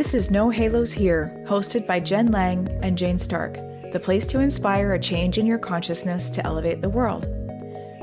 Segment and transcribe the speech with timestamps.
[0.00, 3.58] This is No Halos Here, hosted by Jen Lang and Jane Stark,
[3.92, 7.26] the place to inspire a change in your consciousness to elevate the world.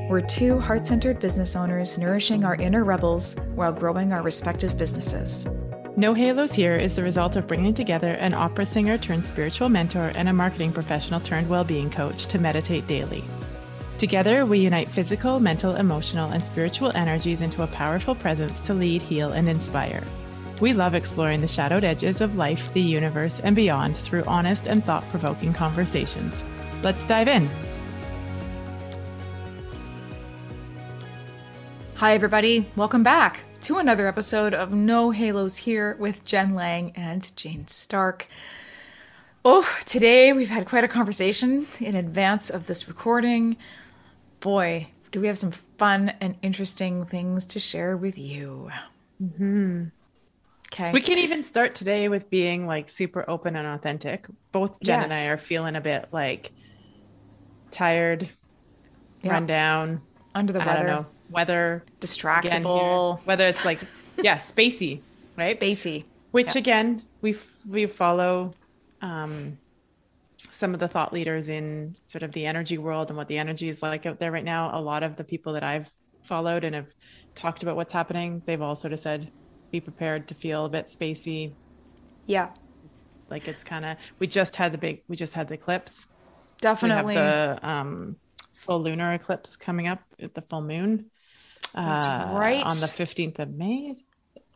[0.07, 5.47] We're two heart centered business owners nourishing our inner rebels while growing our respective businesses.
[5.95, 10.11] No Halos Here is the result of bringing together an opera singer turned spiritual mentor
[10.13, 13.23] and a marketing professional turned well being coach to meditate daily.
[13.97, 19.01] Together, we unite physical, mental, emotional, and spiritual energies into a powerful presence to lead,
[19.01, 20.03] heal, and inspire.
[20.59, 24.83] We love exploring the shadowed edges of life, the universe, and beyond through honest and
[24.83, 26.43] thought provoking conversations.
[26.81, 27.47] Let's dive in.
[31.95, 32.67] Hi, everybody.
[32.75, 38.27] Welcome back to another episode of No Halos Here with Jen Lang and Jane Stark.
[39.45, 43.57] Oh, today we've had quite a conversation in advance of this recording
[44.39, 48.71] boy, do we have some fun and interesting things to share with you.
[49.21, 49.85] Mm-hmm.
[50.73, 50.91] Okay.
[50.91, 54.27] We can even start today with being like super open and authentic.
[54.51, 55.03] Both Jen yes.
[55.05, 56.51] and I are feeling a bit like
[57.71, 58.29] tired,
[59.21, 59.31] yeah.
[59.31, 60.01] run down,
[60.35, 60.71] under the weather.
[60.71, 63.19] I don't know, weather, distractible.
[63.25, 63.79] Whether it's like,
[64.21, 65.01] yeah, spacey,
[65.37, 65.59] right?
[65.59, 66.03] Spacey.
[66.31, 66.59] Which yeah.
[66.59, 67.35] again, we
[67.67, 68.53] we follow
[69.01, 69.57] um,
[70.37, 73.69] some of the thought leaders in sort of the energy world and what the energy
[73.69, 75.89] is like out there right now, a lot of the people that I've
[76.23, 76.93] followed and have
[77.35, 79.31] talked about what's happening, they've all sort of said,
[79.71, 81.53] be prepared to feel a bit spacey.
[82.25, 82.51] Yeah.
[83.29, 86.05] Like it's kind of, we just had the big, we just had the eclipse.
[86.61, 87.15] Definitely.
[87.15, 88.15] We have the um,
[88.53, 91.05] full lunar eclipse coming up at the full moon.
[91.73, 92.63] That's uh, right.
[92.63, 93.95] On the 15th of May.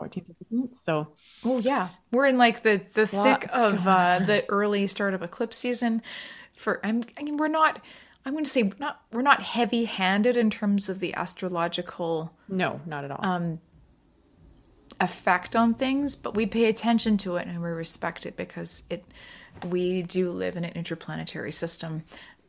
[0.01, 0.75] 14th 15th.
[0.81, 1.13] So,
[1.45, 5.57] oh yeah, we're in like the the thick of uh, the early start of eclipse
[5.57, 6.01] season.
[6.55, 7.81] For I'm, I mean, we're not.
[8.25, 9.01] I'm going to say not.
[9.11, 12.33] We're not heavy-handed in terms of the astrological.
[12.47, 13.23] No, not at all.
[13.23, 13.59] Um,
[15.01, 19.03] effect on things, but we pay attention to it and we respect it because it.
[19.67, 22.03] We do live in an interplanetary system,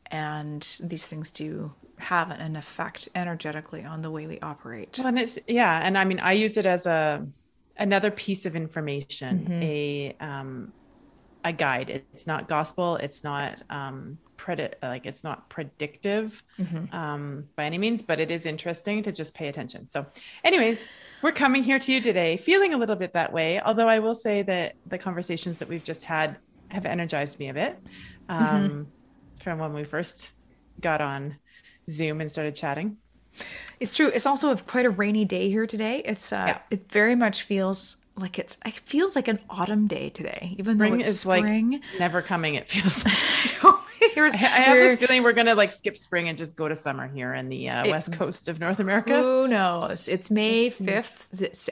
[0.07, 4.99] and these things do have an effect energetically on the way we operate.
[4.99, 7.27] Well, and it's yeah, and I mean, I use it as a
[7.77, 9.63] another piece of information, mm-hmm.
[9.63, 10.73] a um,
[11.45, 12.05] a guide.
[12.15, 12.97] It's not gospel.
[12.97, 16.95] It's not um, predi- like it's not predictive mm-hmm.
[16.95, 19.89] um, by any means, but it is interesting to just pay attention.
[19.89, 20.05] So,
[20.45, 20.89] anyways,
[21.23, 23.61] we're coming here to you today, feeling a little bit that way.
[23.61, 26.37] Although I will say that the conversations that we've just had
[26.71, 27.79] have energized me a bit
[28.29, 28.55] mm-hmm.
[28.55, 28.89] um,
[29.41, 30.33] from when we first
[30.81, 31.37] got on
[31.89, 32.97] Zoom and started chatting.
[33.79, 34.09] It's true.
[34.09, 36.03] It's also a, quite a rainy day here today.
[36.05, 36.59] It's uh, yeah.
[36.71, 40.93] it very much feels like it's it feels like an autumn day today, even spring
[40.93, 41.73] though it's is spring.
[41.73, 42.57] like never coming.
[42.57, 43.05] It feels.
[44.15, 47.09] Here's, I, have this feeling we're gonna like skip spring and just go to summer
[47.09, 49.19] here in the uh, it, west coast of North America.
[49.19, 50.09] Who knows?
[50.09, 51.29] It's May fifth,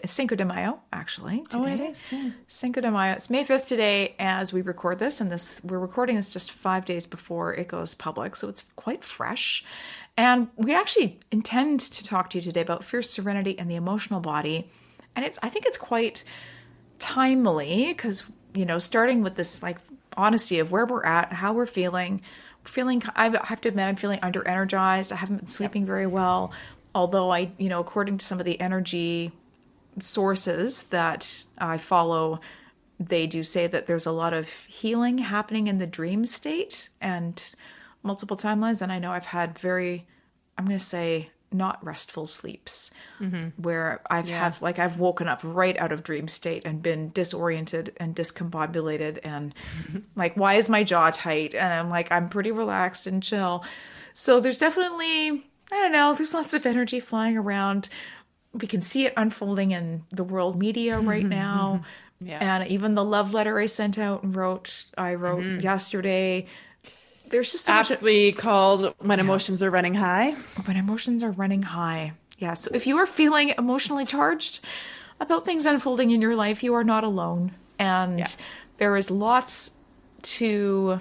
[0.06, 1.42] Cinco de Mayo, actually.
[1.42, 1.58] Today.
[1.58, 2.12] Oh, it is.
[2.12, 2.30] Yeah.
[2.48, 3.12] Cinco de Mayo.
[3.12, 6.84] It's May fifth today as we record this, and this we're recording this just five
[6.84, 9.64] days before it goes public, so it's quite fresh.
[10.16, 14.20] And we actually intend to talk to you today about fierce serenity and the emotional
[14.20, 14.68] body.
[15.16, 16.24] And it's I think it's quite
[16.98, 18.24] timely because
[18.54, 19.78] you know starting with this like
[20.20, 22.22] honesty of where we're at, how we're feeling.
[22.64, 25.12] Feeling I have to admit I'm feeling under energized.
[25.12, 26.52] I haven't been sleeping very well.
[26.94, 29.32] Although I, you know, according to some of the energy
[29.98, 32.40] sources that I follow,
[32.98, 37.42] they do say that there's a lot of healing happening in the dream state and
[38.02, 38.82] multiple timelines.
[38.82, 40.06] And I know I've had very
[40.58, 42.90] I'm going to say not restful sleeps
[43.20, 43.48] mm-hmm.
[43.60, 44.38] where I've yeah.
[44.38, 49.18] have like I've woken up right out of dream state and been disoriented and discombobulated
[49.24, 49.54] and
[50.16, 53.64] like why is my jaw tight and I'm like I'm pretty relaxed and chill.
[54.12, 57.88] So there's definitely I don't know, there's lots of energy flying around.
[58.52, 61.82] We can see it unfolding in the world media right now.
[62.20, 62.58] yeah.
[62.58, 65.60] And even the love letter I sent out and wrote I wrote mm-hmm.
[65.60, 66.46] yesterday
[67.30, 68.38] there's just so aptly much...
[68.38, 69.24] called when yeah.
[69.24, 70.32] emotions are running high.
[70.66, 72.12] When emotions are running high.
[72.38, 72.54] Yeah.
[72.54, 74.60] So if you are feeling emotionally charged
[75.18, 77.52] about things unfolding in your life, you are not alone.
[77.78, 78.26] And yeah.
[78.76, 79.72] there is lots
[80.22, 81.00] to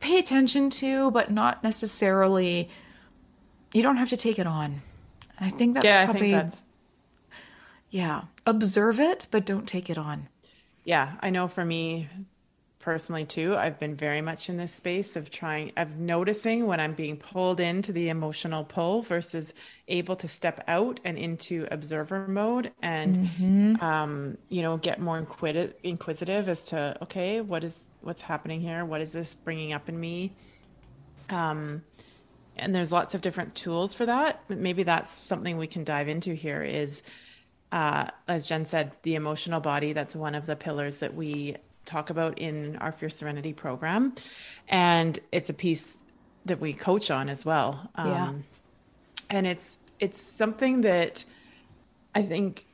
[0.00, 2.68] pay attention to, but not necessarily
[3.72, 4.80] you don't have to take it on.
[5.38, 6.62] I think that's yeah, probably think that's...
[7.90, 8.22] Yeah.
[8.46, 10.28] Observe it, but don't take it on.
[10.84, 11.16] Yeah.
[11.20, 12.08] I know for me,
[12.82, 16.92] personally too i've been very much in this space of trying of noticing when i'm
[16.92, 19.54] being pulled into the emotional pull versus
[19.88, 23.82] able to step out and into observer mode and mm-hmm.
[23.82, 28.84] um, you know get more inquisitive, inquisitive as to okay what is what's happening here
[28.84, 30.32] what is this bringing up in me
[31.30, 31.82] um,
[32.56, 36.34] and there's lots of different tools for that maybe that's something we can dive into
[36.34, 37.02] here is
[37.70, 39.94] uh, as Jen said, the emotional body.
[39.94, 44.14] That's one of the pillars that we talk about in our Fierce Serenity program,
[44.68, 45.98] and it's a piece
[46.44, 47.90] that we coach on as well.
[47.94, 48.32] Um, yeah.
[49.30, 51.24] And it's it's something that
[52.14, 52.66] I think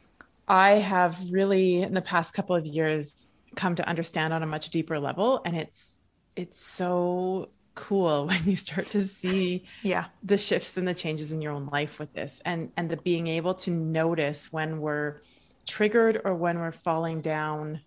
[0.46, 4.70] I have really in the past couple of years come to understand on a much
[4.70, 5.98] deeper level, and it's
[6.36, 11.40] it's so cool when you start to see yeah the shifts and the changes in
[11.40, 15.20] your own life with this and and the being able to notice when we're
[15.64, 17.80] triggered or when we're falling down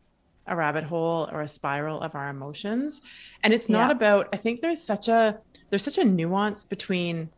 [0.47, 3.01] a rabbit hole or a spiral of our emotions.
[3.43, 3.91] And it's not yeah.
[3.91, 5.39] about i think there's such a
[5.69, 7.29] there's such a nuance between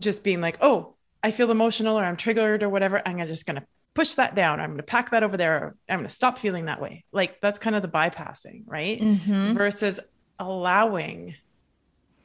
[0.00, 3.02] just being like oh i feel emotional or i'm triggered or whatever.
[3.04, 4.60] I'm just going to push that down.
[4.60, 5.74] I'm going to pack that over there.
[5.88, 7.04] I'm going to stop feeling that way.
[7.12, 9.00] Like that's kind of the bypassing right?
[9.00, 9.54] Mm-hmm.
[9.54, 9.98] versus
[10.38, 11.34] allowing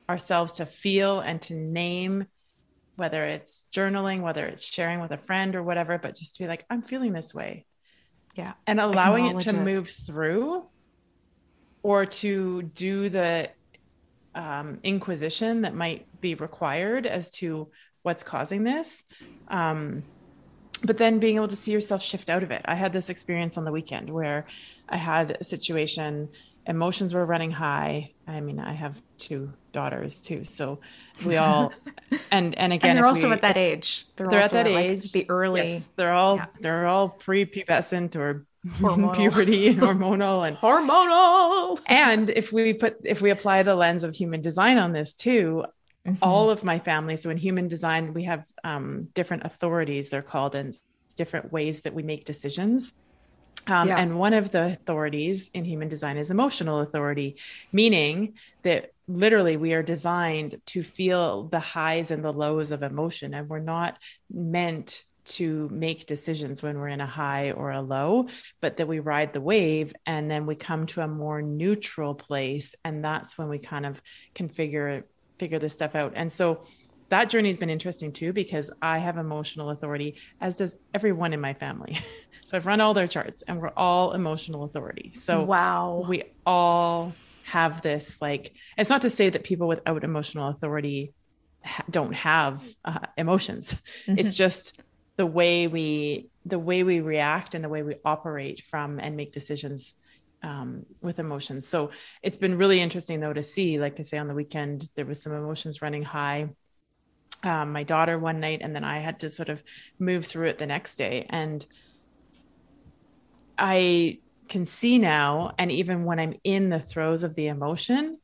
[0.09, 2.27] ourselves to feel and to name
[2.95, 6.47] whether it's journaling whether it's sharing with a friend or whatever but just to be
[6.47, 7.65] like i'm feeling this way
[8.35, 9.63] yeah and allowing it to it.
[9.63, 10.63] move through
[11.83, 13.49] or to do the
[14.33, 17.67] um, inquisition that might be required as to
[18.03, 19.03] what's causing this
[19.47, 20.03] um,
[20.83, 23.57] but then being able to see yourself shift out of it i had this experience
[23.57, 24.45] on the weekend where
[24.89, 26.29] i had a situation
[26.67, 28.11] emotions were running high.
[28.27, 30.79] I mean, I have two daughters too, so
[31.25, 31.73] we all
[32.31, 34.05] and and again, and they're also we, at that age.
[34.15, 35.11] They're, they're at that at age.
[35.11, 35.61] The early.
[35.61, 36.45] Yes, they're all yeah.
[36.59, 39.15] they're all pre-pubescent or hormonal.
[39.15, 41.79] puberty and hormonal and hormonal.
[41.85, 45.65] and if we put if we apply the lens of human design on this too,
[46.05, 46.17] mm-hmm.
[46.21, 47.15] all of my family.
[47.15, 50.09] So in human design, we have um, different authorities.
[50.09, 50.73] They're called and
[51.15, 52.91] different ways that we make decisions.
[53.67, 53.97] Um, yeah.
[53.97, 57.37] And one of the authorities in human design is emotional authority,
[57.71, 63.33] meaning that literally we are designed to feel the highs and the lows of emotion,
[63.33, 63.97] and we're not
[64.31, 68.27] meant to make decisions when we're in a high or a low,
[68.61, 72.75] but that we ride the wave and then we come to a more neutral place.
[72.83, 74.01] And that's when we kind of
[74.33, 75.03] can figure
[75.37, 76.13] figure this stuff out.
[76.15, 76.61] And so
[77.09, 81.41] that journey has been interesting too because I have emotional authority, as does everyone in
[81.41, 81.97] my family.
[82.45, 85.13] So I've run all their charts and we're all emotional authority.
[85.15, 86.05] So wow.
[86.07, 87.13] We all
[87.45, 91.13] have this like it's not to say that people without emotional authority
[91.63, 93.75] ha- don't have uh, emotions.
[94.07, 94.19] Mm-hmm.
[94.19, 94.81] It's just
[95.17, 99.31] the way we the way we react and the way we operate from and make
[99.31, 99.95] decisions
[100.43, 101.67] um, with emotions.
[101.67, 101.89] So
[102.21, 105.21] it's been really interesting though to see, like I say on the weekend, there was
[105.21, 106.49] some emotions running high.
[107.43, 109.61] Um, my daughter one night, and then I had to sort of
[109.99, 111.27] move through it the next day.
[111.29, 111.65] And
[113.57, 118.19] I can see now, and even when I'm in the throes of the emotion,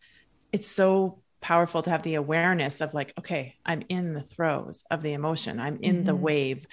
[0.52, 5.02] it's so powerful to have the awareness of like, okay, I'm in the throes of
[5.02, 6.06] the emotion, I'm in mm-hmm.
[6.06, 6.66] the wave.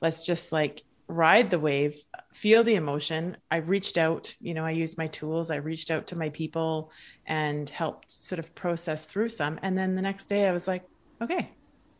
[0.00, 1.96] Let's just like ride the wave,
[2.32, 3.36] feel the emotion.
[3.50, 6.92] I reached out, you know, I used my tools, I reached out to my people
[7.26, 9.58] and helped sort of process through some.
[9.62, 10.84] And then the next day I was like,
[11.20, 11.50] okay,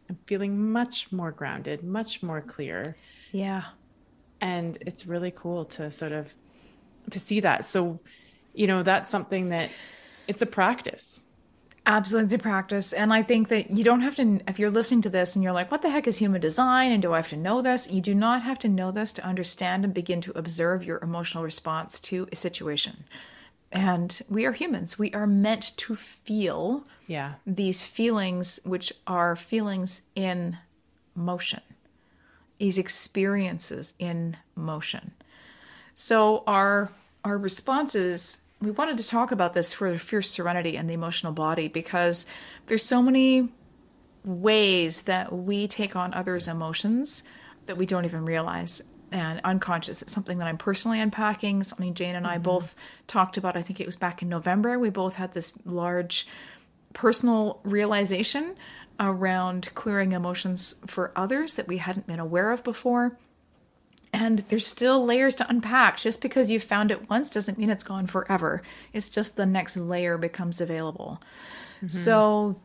[0.08, 2.96] I'm feeling much more grounded, much more clear.
[3.32, 3.64] Yeah
[4.42, 6.34] and it's really cool to sort of
[7.10, 7.64] to see that.
[7.64, 8.00] So
[8.52, 9.70] you know that's something that
[10.28, 11.24] it's a practice.
[11.86, 12.92] Absolutely to practice.
[12.92, 15.52] And i think that you don't have to if you're listening to this and you're
[15.52, 16.92] like what the heck is human design?
[16.92, 17.90] And do i have to know this?
[17.90, 21.44] You do not have to know this to understand and begin to observe your emotional
[21.44, 23.04] response to a situation.
[23.70, 24.98] And we are humans.
[24.98, 27.34] We are meant to feel yeah.
[27.46, 30.58] these feelings which are feelings in
[31.14, 31.62] motion
[32.62, 35.10] these experiences in motion.
[35.96, 36.92] So our
[37.24, 41.66] our responses we wanted to talk about this for fierce serenity and the emotional body
[41.66, 42.24] because
[42.66, 43.48] there's so many
[44.24, 47.24] ways that we take on others' emotions
[47.66, 50.00] that we don't even realize and unconscious.
[50.00, 51.64] It's something that I'm personally unpacking.
[51.64, 52.44] Something Jane and I mm-hmm.
[52.44, 52.76] both
[53.08, 53.56] talked about.
[53.56, 54.78] I think it was back in November.
[54.78, 56.28] We both had this large
[56.92, 58.54] personal realization
[59.02, 63.18] around clearing emotions for others that we hadn't been aware of before.
[64.12, 65.96] And there's still layers to unpack.
[65.98, 68.62] Just because you found it once doesn't mean it's gone forever.
[68.92, 71.20] It's just the next layer becomes available.
[71.78, 71.88] Mm-hmm.
[71.88, 72.56] So,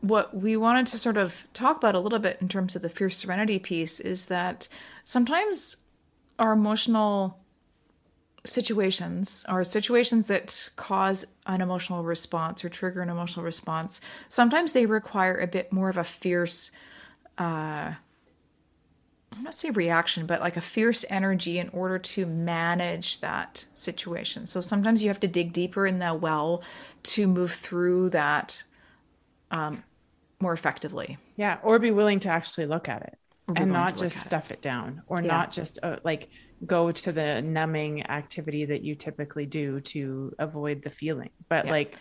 [0.00, 2.88] what we wanted to sort of talk about a little bit in terms of the
[2.88, 4.68] fierce serenity piece is that
[5.04, 5.78] sometimes
[6.38, 7.38] our emotional
[8.46, 14.86] situations or situations that cause an emotional response or trigger an emotional response, sometimes they
[14.86, 16.70] require a bit more of a fierce,
[17.38, 17.92] uh,
[19.32, 24.46] I'm not say reaction, but like a fierce energy in order to manage that situation.
[24.46, 26.62] So sometimes you have to dig deeper in that well
[27.04, 28.62] to move through that
[29.50, 29.82] um,
[30.40, 31.18] more effectively.
[31.36, 33.18] Yeah, or be willing to actually look at it.
[33.54, 34.54] And not just stuff it.
[34.54, 35.28] it down or yeah.
[35.28, 36.28] not just uh, like
[36.64, 41.70] go to the numbing activity that you typically do to avoid the feeling, but yeah.
[41.70, 41.96] like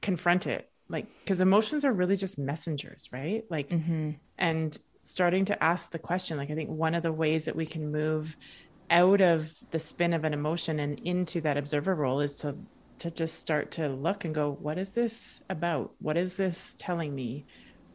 [0.00, 0.70] confront it.
[0.88, 3.44] Like, because emotions are really just messengers, right?
[3.50, 4.12] Like, mm-hmm.
[4.38, 7.66] and starting to ask the question, like, I think one of the ways that we
[7.66, 8.36] can move
[8.88, 12.56] out of the spin of an emotion and into that observer role is to
[12.98, 17.14] to just start to look and go what is this about what is this telling
[17.14, 17.44] me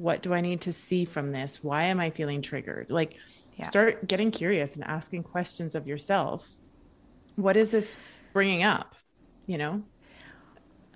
[0.01, 1.63] what do i need to see from this?
[1.63, 2.89] Why am i feeling triggered?
[2.89, 3.17] Like
[3.57, 3.65] yeah.
[3.65, 6.49] start getting curious and asking questions of yourself.
[7.35, 7.95] What is this
[8.33, 8.95] bringing up?
[9.45, 9.83] You know?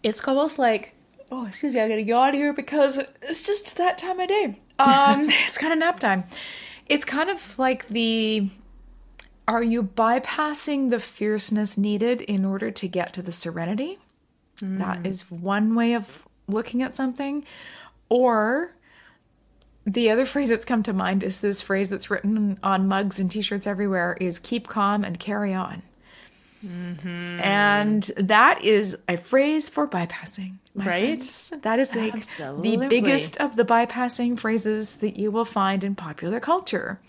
[0.03, 0.95] It's almost like
[1.31, 4.59] oh excuse me i gotta yawn here because it's just that time of day.
[4.77, 6.25] Um it's kind of nap time.
[6.87, 8.49] It's kind of like the
[9.47, 13.99] are you bypassing the fierceness needed in order to get to the serenity?
[14.61, 14.79] Mm.
[14.79, 17.45] that is one way of looking at something.
[18.09, 18.74] Or
[19.85, 23.29] the other phrase that's come to mind is this phrase that's written on mugs and
[23.29, 25.83] t-shirts everywhere is keep calm and carry on.
[26.65, 27.39] Mm-hmm.
[27.41, 30.55] And that is a phrase for bypassing.
[30.73, 31.19] Right?
[31.19, 31.53] Friends.
[31.61, 32.77] That is like Absolutely.
[32.77, 36.99] the biggest of the bypassing phrases that you will find in popular culture.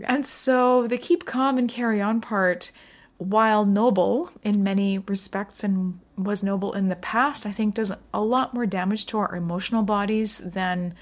[0.00, 0.14] Yeah.
[0.14, 2.72] And so the keep calm and carry on part,
[3.18, 8.20] while noble in many respects and was noble in the past, I think does a
[8.20, 10.94] lot more damage to our emotional bodies than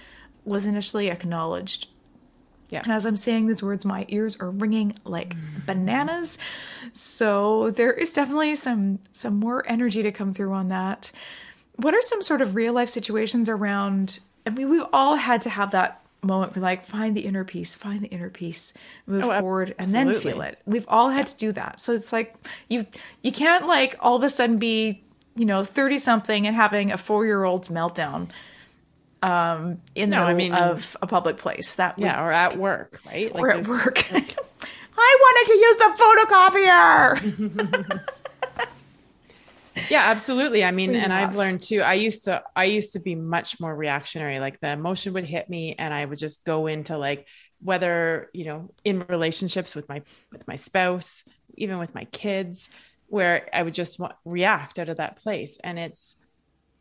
[0.46, 1.88] was initially acknowledged.
[2.70, 2.82] Yeah.
[2.82, 5.34] And as I'm saying these words, my ears are ringing like
[5.66, 6.38] bananas.
[6.92, 11.12] So there is definitely some some more energy to come through on that.
[11.76, 14.20] What are some sort of real life situations around?
[14.46, 17.74] I mean, we've all had to have that moment where like find the inner peace,
[17.74, 18.74] find the inner peace,
[19.06, 20.58] move oh, forward, and then feel it.
[20.66, 21.24] We've all had yeah.
[21.24, 21.78] to do that.
[21.78, 22.34] So it's like
[22.68, 22.86] you
[23.22, 25.04] you can't like all of a sudden be
[25.36, 28.28] you know 30 something and having a four year old's meltdown
[29.22, 31.74] um, in the no, middle I mean, of a public place.
[31.76, 33.32] That would, yeah, or at work, right?
[33.34, 34.10] Like or at work.
[34.12, 34.36] Like...
[34.98, 35.92] I wanted to use the
[37.94, 39.90] photocopier.
[39.90, 40.64] yeah, absolutely.
[40.64, 41.82] I mean, and I've learned too.
[41.82, 44.40] I used to, I used to be much more reactionary.
[44.40, 47.26] Like the emotion would hit me, and I would just go into like
[47.62, 51.24] whether you know in relationships with my with my spouse,
[51.56, 52.70] even with my kids,
[53.08, 55.58] where I would just react out of that place.
[55.62, 56.16] And it's,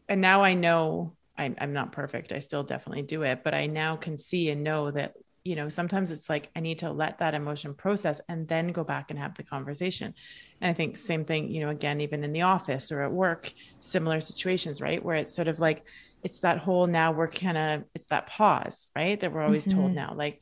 [0.09, 2.31] and now I know I'm, I'm not perfect.
[2.31, 5.13] I still definitely do it, but I now can see and know that,
[5.43, 8.83] you know, sometimes it's like I need to let that emotion process and then go
[8.83, 10.13] back and have the conversation.
[10.59, 13.53] And I think same thing, you know, again, even in the office or at work,
[13.81, 15.03] similar situations, right?
[15.03, 15.85] Where it's sort of like,
[16.23, 19.19] it's that whole now we're kind of, it's that pause, right?
[19.19, 19.79] That we're always mm-hmm.
[19.79, 20.41] told now, like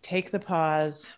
[0.00, 1.10] take the pause.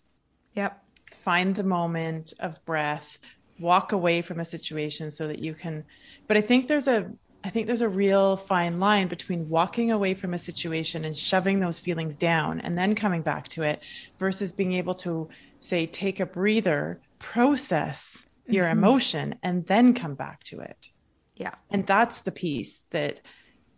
[0.55, 0.83] Yep.
[1.23, 3.17] Find the moment of breath,
[3.59, 5.85] walk away from a situation so that you can,
[6.27, 7.09] but I think there's a,
[7.43, 11.59] I think there's a real fine line between walking away from a situation and shoving
[11.59, 13.81] those feelings down and then coming back to it
[14.17, 15.27] versus being able to
[15.59, 18.77] say, take a breather, process your mm-hmm.
[18.77, 20.89] emotion, and then come back to it.
[21.35, 21.55] Yeah.
[21.69, 23.19] And that's the piece that,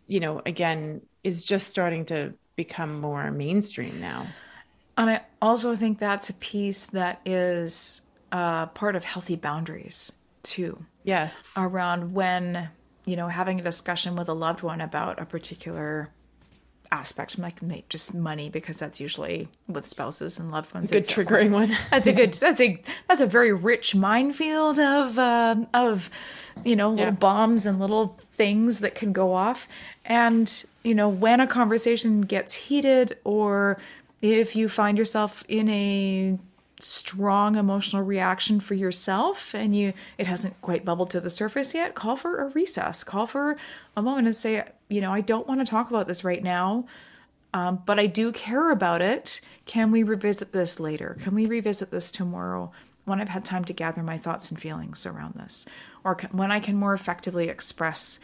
[0.06, 4.26] you know, again, is just starting to become more mainstream now.
[4.96, 10.84] And I also think that's a piece that is uh, part of healthy boundaries too.
[11.02, 11.52] Yes.
[11.56, 12.68] Around when
[13.06, 16.10] you know, having a discussion with a loved one about a particular
[16.90, 20.90] aspect, like make just money, because that's usually with spouses and loved ones.
[20.90, 21.74] A good triggering one.
[21.90, 22.34] that's a good.
[22.34, 26.10] That's a that's a very rich minefield of uh, of
[26.64, 27.10] you know little yeah.
[27.12, 29.68] bombs and little things that can go off.
[30.04, 33.78] And you know when a conversation gets heated, or
[34.20, 36.38] if you find yourself in a
[36.80, 41.94] strong emotional reaction for yourself and you it hasn't quite bubbled to the surface yet
[41.94, 43.02] call for a recess.
[43.02, 43.56] Call for
[43.96, 46.84] a moment and say you know i don't want to talk about this right now
[47.54, 49.40] um, but i do care about it.
[49.64, 51.16] Can we revisit this later?
[51.20, 52.70] Can we revisit this tomorrow
[53.06, 55.66] when i've had time to gather my thoughts and feelings around this?
[56.04, 58.20] Or can, when i can more effectively express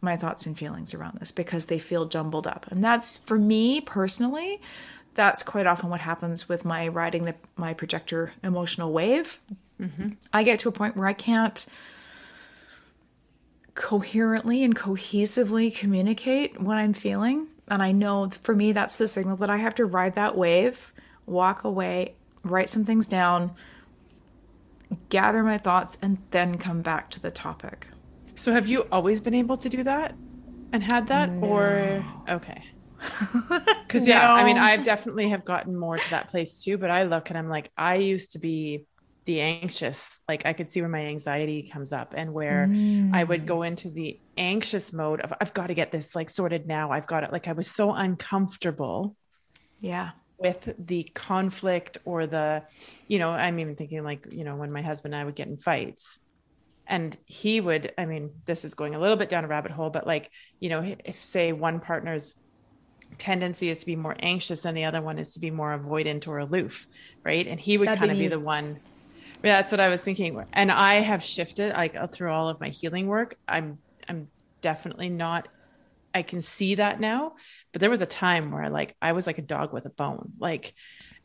[0.00, 2.66] my thoughts and feelings around this because they feel jumbled up.
[2.70, 4.60] And that's for me personally
[5.14, 9.38] that's quite often what happens with my riding the my projector emotional wave.
[9.80, 10.10] Mm-hmm.
[10.32, 11.66] I get to a point where I can't
[13.74, 17.48] coherently and cohesively communicate what I'm feeling.
[17.68, 20.92] And I know for me, that's the signal that I have to ride that wave,
[21.26, 23.54] walk away, write some things down,
[25.08, 27.88] gather my thoughts, and then come back to the topic.
[28.36, 30.14] So, have you always been able to do that
[30.72, 31.30] and had that?
[31.30, 31.46] No.
[31.46, 32.62] Or, okay.
[33.86, 34.34] Because yeah, no.
[34.34, 36.78] I mean, I definitely have gotten more to that place too.
[36.78, 38.86] But I look and I'm like, I used to be
[39.24, 40.18] the anxious.
[40.28, 43.14] Like I could see where my anxiety comes up and where mm.
[43.14, 43.46] I would mm.
[43.46, 46.90] go into the anxious mode of I've got to get this like sorted now.
[46.90, 47.30] I've got it.
[47.32, 49.16] Like I was so uncomfortable.
[49.80, 50.10] Yeah.
[50.38, 52.64] with the conflict or the,
[53.06, 55.48] you know, I'm even thinking like, you know, when my husband and I would get
[55.48, 56.18] in fights
[56.86, 59.90] and he would, I mean, this is going a little bit down a rabbit hole,
[59.90, 62.34] but like, you know, if say one partner's
[63.18, 66.28] tendency is to be more anxious and the other one is to be more avoidant
[66.28, 66.86] or aloof,
[67.24, 67.46] right?
[67.46, 68.80] And he would That'd kind of be, the one.
[69.42, 70.42] Yeah, that's what I was thinking.
[70.52, 73.36] And I have shifted like through all of my healing work.
[73.46, 73.78] I'm
[74.08, 74.28] I'm
[74.60, 75.48] definitely not
[76.14, 77.34] I can see that now.
[77.72, 80.32] But there was a time where like I was like a dog with a bone.
[80.38, 80.74] Like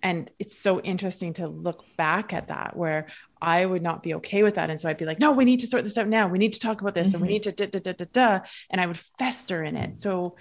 [0.02, 3.08] and it's so interesting to look back at that where
[3.42, 4.70] I would not be okay with that.
[4.70, 6.28] And so I'd be like, no, we need to sort this out now.
[6.28, 7.16] We need to talk about this mm-hmm.
[7.16, 7.34] and we mm-hmm.
[7.34, 8.46] need to da, da, da, da, da.
[8.70, 10.00] And I would fester in it.
[10.00, 10.38] So,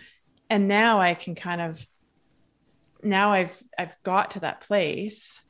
[0.51, 1.85] and now I can kind of,
[3.03, 5.41] now I've, I've got to that place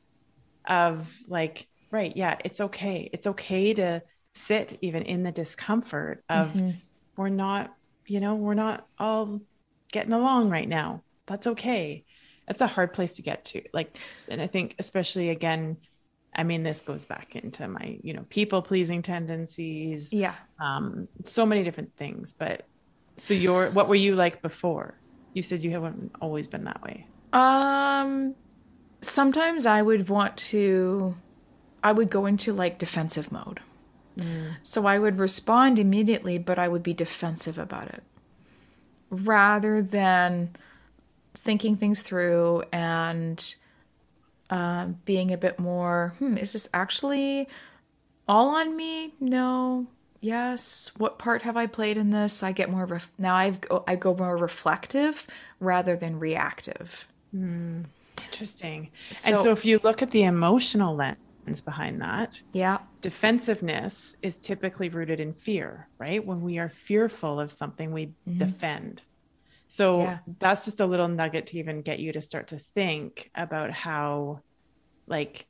[0.67, 2.15] of like, right.
[2.15, 2.37] Yeah.
[2.43, 3.09] It's okay.
[3.11, 4.03] It's okay to
[4.33, 6.71] sit even in the discomfort of mm-hmm.
[7.15, 7.73] we're not
[8.09, 9.39] you know, we're not all
[9.91, 11.03] getting along right now.
[11.27, 12.05] That's okay.
[12.47, 13.61] That's a hard place to get to.
[13.71, 13.95] Like,
[14.27, 15.77] and I think, especially again,
[16.35, 20.11] I mean, this goes back into my, you know, people pleasing tendencies.
[20.11, 20.33] Yeah.
[20.59, 22.33] Um, so many different things.
[22.33, 22.65] But
[23.19, 24.95] so you're, what were you like before?
[25.33, 27.05] You said you haven't always been that way.
[27.33, 28.35] Um,
[29.01, 31.15] sometimes I would want to,
[31.83, 33.59] I would go into like defensive mode.
[34.63, 38.03] So I would respond immediately, but I would be defensive about it
[39.09, 40.55] rather than
[41.33, 43.55] thinking things through and
[44.49, 47.47] uh, being a bit more, hmm, is this actually
[48.27, 49.13] all on me?
[49.19, 49.87] No.
[50.21, 50.91] Yes.
[50.97, 52.43] What part have I played in this?
[52.43, 53.35] I get more ref- now.
[53.35, 55.25] I've I go more reflective
[55.59, 57.07] rather than reactive.
[57.35, 57.85] Mm,
[58.23, 58.91] interesting.
[59.11, 62.41] So, and so, if you look at the emotional lens behind that.
[62.53, 62.79] Yeah.
[63.01, 66.25] Defensiveness is typically rooted in fear, right?
[66.25, 68.37] When we are fearful of something, we mm-hmm.
[68.37, 69.01] defend.
[69.67, 70.17] So yeah.
[70.39, 74.41] that's just a little nugget to even get you to start to think about how,
[75.07, 75.45] like,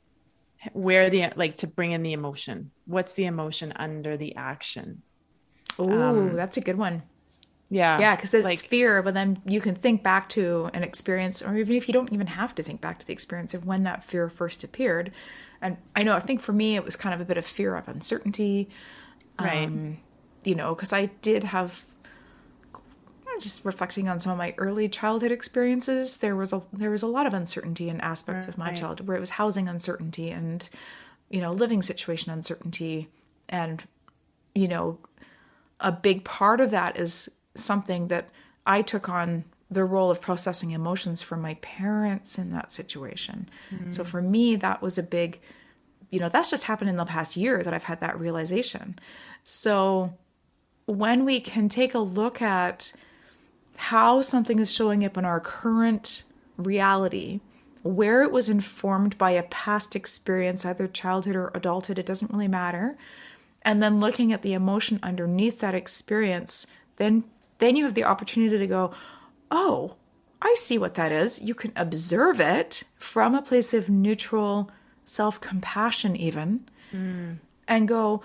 [0.73, 2.71] where the, like, to bring in the emotion.
[2.85, 5.03] What's the emotion under the action?
[5.77, 7.03] Oh, um, that's a good one.
[7.69, 7.99] Yeah.
[7.99, 11.55] Yeah, because it's like, fear, but then you can think back to an experience, or
[11.55, 14.03] even if you don't even have to think back to the experience of when that
[14.03, 15.11] fear first appeared,
[15.61, 17.75] and I know I think for me it was kind of a bit of fear
[17.75, 18.69] of uncertainty,
[19.39, 19.67] right?
[19.67, 19.97] Um,
[20.43, 21.85] you know, because I did have
[23.39, 27.07] just reflecting on some of my early childhood experiences, there was a there was a
[27.07, 30.69] lot of uncertainty in aspects right, of my childhood where it was housing uncertainty and
[31.29, 33.07] you know living situation uncertainty
[33.47, 33.83] and
[34.53, 34.97] you know
[35.79, 38.29] a big part of that is something that
[38.65, 43.49] I took on the role of processing emotions for my parents in that situation.
[43.71, 43.91] Mm-hmm.
[43.91, 45.39] So for me, that was a big,
[46.09, 48.97] you know, that's just happened in the past year that I've had that realization.
[49.43, 50.13] So
[50.85, 52.91] when we can take a look at
[53.79, 56.23] how something is showing up in our current
[56.57, 57.39] reality,
[57.81, 62.49] where it was informed by a past experience, either childhood or adulthood, it doesn't really
[62.49, 62.97] matter.
[63.61, 67.23] And then looking at the emotion underneath that experience, then
[67.59, 68.91] then you have the opportunity to go,
[69.49, 69.95] oh,
[70.41, 71.41] I see what that is.
[71.41, 74.69] You can observe it from a place of neutral
[75.05, 77.37] self compassion, even, mm.
[77.65, 78.23] and go,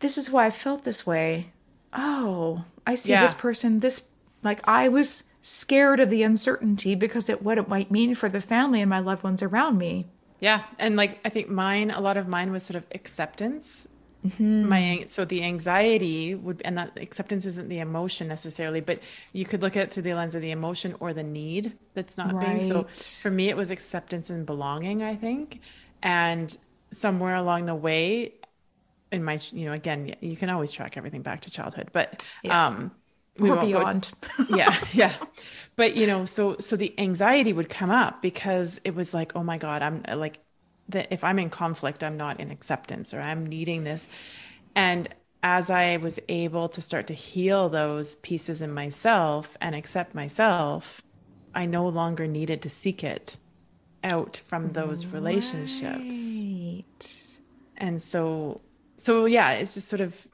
[0.00, 1.52] this is why I felt this way.
[1.94, 3.22] Oh, I see yeah.
[3.22, 4.04] this person, this,
[4.42, 8.40] like, I was scared of the uncertainty because of what it might mean for the
[8.40, 10.06] family and my loved ones around me.
[10.40, 10.62] Yeah.
[10.78, 13.86] And like, I think mine, a lot of mine was sort of acceptance
[14.26, 14.68] Mm-hmm.
[14.68, 19.00] My so the anxiety would and that acceptance isn't the emotion necessarily, but
[19.32, 22.18] you could look at it through the lens of the emotion or the need that's
[22.18, 22.58] not right.
[22.58, 22.60] being.
[22.60, 22.86] So
[23.22, 25.60] for me, it was acceptance and belonging, I think,
[26.02, 26.54] and
[26.90, 28.34] somewhere along the way,
[29.10, 32.66] in my you know again, you can always track everything back to childhood, but yeah.
[32.66, 32.90] um,
[33.40, 34.10] we or beyond.
[34.50, 35.14] yeah, yeah.
[35.76, 39.42] But you know, so so the anxiety would come up because it was like, oh
[39.42, 40.40] my god, I'm uh, like
[40.88, 44.08] that if I'm in conflict, I'm not in acceptance or I'm needing this.
[44.74, 45.08] And
[45.42, 51.00] as I was able to start to heal those pieces in myself and accept myself,
[51.54, 53.36] I no longer needed to seek it
[54.04, 56.16] out from those relationships.
[56.16, 57.36] Right.
[57.76, 58.60] And so
[58.96, 60.26] so yeah, it's just sort of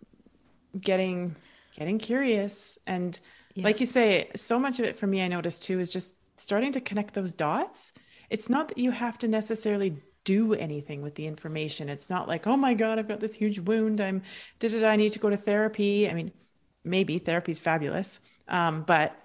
[0.81, 1.37] getting
[1.79, 3.19] getting curious and
[3.55, 3.65] yeah.
[3.65, 6.73] like you say, so much of it for me I noticed too is just starting
[6.73, 7.93] to connect those dots.
[8.31, 11.89] It's not that you have to necessarily do anything with the information.
[11.89, 14.01] It's not like, oh my God, I've got this huge wound.
[14.01, 14.23] I'm,
[14.59, 14.85] did it?
[14.85, 16.11] I need to go to therapy.
[16.11, 16.33] I mean,
[16.85, 18.19] maybe therapy is fabulous.
[18.49, 19.17] Um, but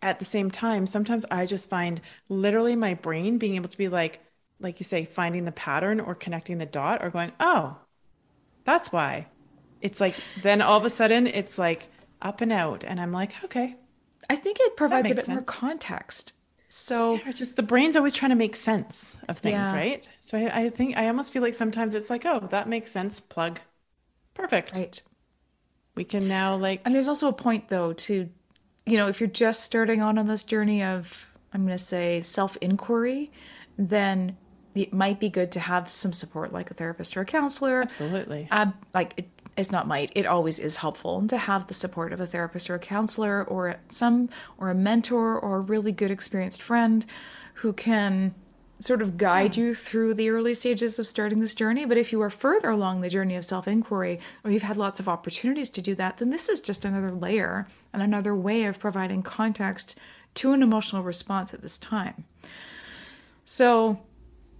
[0.00, 3.88] at the same time, sometimes I just find literally my brain being able to be
[3.88, 4.20] like,
[4.60, 7.76] like you say, finding the pattern or connecting the dot or going, oh,
[8.64, 9.26] that's why.
[9.84, 11.88] It's like, then all of a sudden it's like
[12.22, 12.84] up and out.
[12.84, 13.76] And I'm like, okay.
[14.30, 15.34] I think it provides a bit sense.
[15.36, 16.32] more context
[16.68, 19.72] So yeah, just the brain's always trying to make sense of things, Yeah.
[19.72, 20.08] right?
[20.22, 23.20] So I, I think I almost feel like sometimes it's like, oh, that makes sense.
[23.20, 23.60] Plug.
[24.34, 24.78] Perfect.
[24.78, 25.02] right.
[25.94, 28.30] We can now like And there's also a point though to
[28.86, 32.20] you know, if you're just starting on on this journey of I'm going to say
[32.20, 33.30] self-inquiry,
[33.78, 34.36] then
[34.74, 37.82] it might be good to have some support like a therapist or a counselor.
[37.82, 38.48] absolutely.
[38.50, 42.20] Ab- like it, it's not might it always is helpful to have the support of
[42.20, 46.62] a therapist or a counselor or some or a mentor or a really good experienced
[46.62, 47.06] friend
[47.54, 48.34] who can
[48.80, 49.60] sort of guide hmm.
[49.60, 51.84] you through the early stages of starting this journey.
[51.84, 55.08] But if you are further along the journey of self-inquiry or you've had lots of
[55.08, 59.22] opportunities to do that then this is just another layer and another way of providing
[59.22, 59.98] context
[60.34, 62.24] to an emotional response at this time.
[63.44, 64.00] So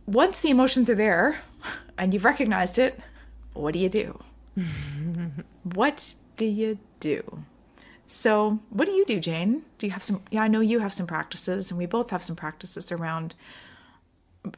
[0.07, 1.41] once the emotions are there
[1.99, 3.01] and you've recognized it,
[3.55, 4.23] what do you do?
[5.75, 7.45] what do you do?
[8.07, 9.63] So, what do you do, Jane?
[9.79, 10.23] Do you have some?
[10.31, 13.35] Yeah, I know you have some practices, and we both have some practices around.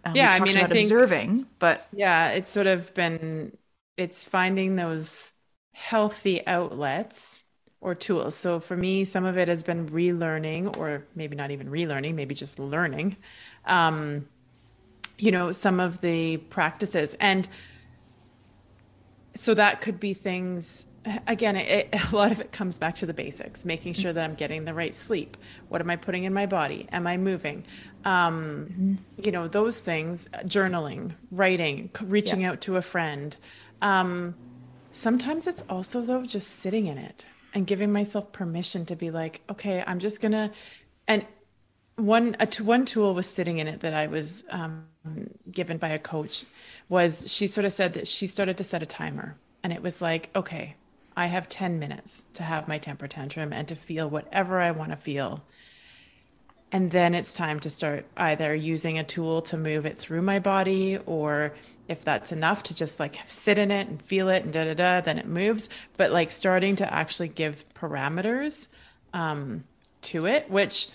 [0.05, 3.57] Um, Yeah, I mean, I think- observing, but Yeah, it's sort of been
[3.97, 5.33] it's finding those
[5.73, 7.45] healthy outlets
[7.81, 8.35] or tools.
[8.35, 12.35] So for me, some of it has been relearning, or maybe not even relearning, maybe
[12.35, 13.17] just learning.
[13.65, 14.29] Um,
[15.19, 17.49] you know, some of the practices, and
[19.37, 20.85] so that could be things.
[21.29, 24.35] Again, it, a lot of it comes back to the basics, making sure that I'm
[24.35, 25.37] getting the right sleep.
[25.69, 26.89] What am I putting in my body?
[26.91, 27.65] Am I moving?
[28.05, 30.27] Um, You know, those things.
[30.45, 33.37] Journaling, writing, reaching out to a friend.
[33.83, 34.35] Um,
[34.93, 39.43] sometimes it's also though just sitting in it and giving myself permission to be like,
[39.51, 40.51] okay, I'm just gonna.
[41.09, 41.25] And
[41.97, 44.85] one a one tool was sitting in it that I was um,
[45.51, 46.45] given by a coach
[46.89, 50.03] was she sort of said that she started to set a timer and it was
[50.03, 50.77] like okay
[51.17, 54.91] I have 10 minutes to have my temper tantrum and to feel whatever I want
[54.91, 55.43] to feel.
[56.71, 60.41] And then it's time to start either using a tool to move it through my
[60.41, 61.55] body or
[61.89, 64.75] if that's enough to just like sit in it and feel it and da da
[64.75, 65.71] da then it moves.
[65.97, 68.67] But like starting to actually give parameters
[69.15, 69.65] um,
[70.03, 70.89] to it which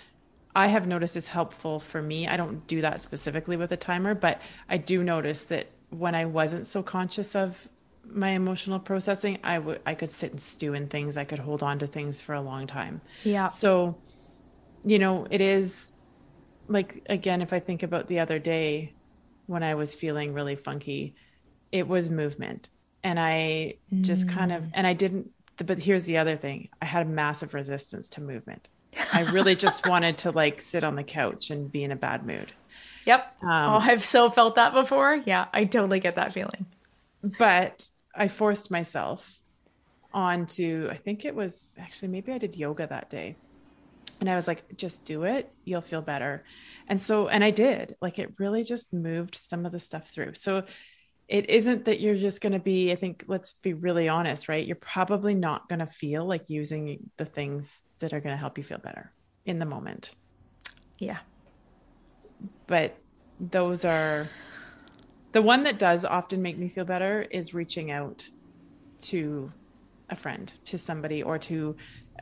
[0.56, 2.28] I have noticed is helpful for me.
[2.28, 6.26] I don't do that specifically with a timer, but I do notice that when I
[6.26, 7.68] wasn't so conscious of
[8.06, 11.18] my emotional processing, I would I could sit and stew in things.
[11.18, 13.02] I could hold on to things for a long time.
[13.24, 13.48] Yeah.
[13.48, 13.98] So,
[14.84, 15.92] you know, it is
[16.68, 18.94] like again, if I think about the other day
[19.46, 21.16] when I was feeling really funky,
[21.72, 22.70] it was movement.
[23.04, 24.72] And I just kind of mm.
[24.74, 26.70] and I didn't but here's the other thing.
[26.82, 28.70] I had a massive resistance to movement.
[29.13, 32.25] I really just wanted to like sit on the couch and be in a bad
[32.25, 32.54] mood.
[33.06, 33.36] yep.
[33.41, 35.21] Um, oh, I've so felt that before.
[35.25, 36.65] Yeah, I totally get that feeling.
[37.38, 39.39] But I forced myself
[40.13, 43.36] onto, I think it was actually maybe I did yoga that day.
[44.19, 45.51] And I was like, just do it.
[45.65, 46.43] You'll feel better.
[46.88, 47.95] And so, and I did.
[48.01, 50.36] Like it really just moved some of the stuff through.
[50.36, 50.63] So
[51.32, 54.65] it isn't that you're just going to be, I think, let's be really honest, right?
[54.65, 58.58] You're probably not going to feel like using the things that are going to help
[58.58, 59.13] you feel better
[59.46, 60.15] in the moment.
[61.00, 61.20] Yeah.
[62.67, 62.98] but
[63.39, 64.30] those are
[65.32, 68.30] the one that does often make me feel better is reaching out
[69.00, 69.52] to
[70.10, 71.76] a friend to somebody or to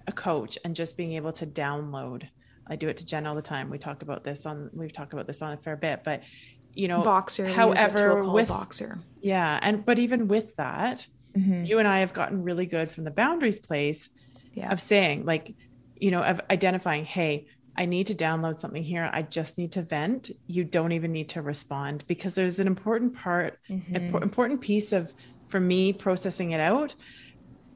[0.08, 2.30] a coach and just being able to download
[2.67, 5.13] i do it to jen all the time we talk about this on we've talked
[5.13, 6.24] about this on a fair bit but
[6.73, 7.39] you know Voxer.
[7.43, 8.99] we use a however with Voxer.
[9.21, 11.05] yeah and but even with that
[11.38, 11.63] Mm-hmm.
[11.65, 14.10] you and i have gotten really good from the boundaries place
[14.55, 14.71] Yeah.
[14.71, 15.53] of saying like
[15.95, 17.45] you know of identifying hey
[17.77, 21.29] i need to download something here i just need to vent you don't even need
[21.29, 23.95] to respond because there's an important part Mm-hmm.
[23.95, 25.13] an important piece of
[25.49, 26.95] for me processing it out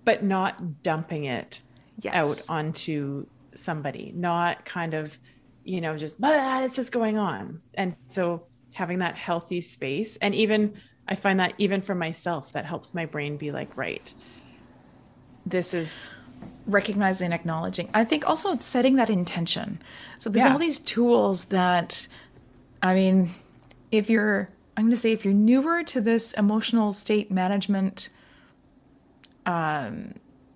[0.03, 1.61] but not dumping it
[2.01, 2.49] Yes.
[2.49, 5.17] out onto somebody not kind of
[5.63, 10.33] you know just but it's just going on and so having that healthy space and
[10.35, 10.73] even
[11.07, 14.13] i find that even for myself that helps my brain be like right
[15.45, 16.09] this is
[16.65, 17.89] recognizing and acknowledging.
[17.93, 19.81] I think also it's setting that intention.
[20.17, 20.53] So there's Yeah.
[20.53, 22.07] all these tools that,
[22.81, 23.29] I mean,
[23.91, 28.09] if you're, I'm going to say, if you're newer to this emotional state management
[29.45, 30.13] um,